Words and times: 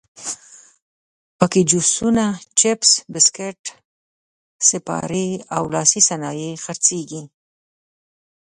په 1.37 1.45
کې 1.51 1.61
جوسونه، 1.69 2.25
چپس، 2.59 2.89
بسکیټ، 3.13 3.61
سیپارې 4.67 5.29
او 5.55 5.63
لاسي 5.73 6.01
صنایع 6.09 6.53
خرڅېږي. 6.63 7.23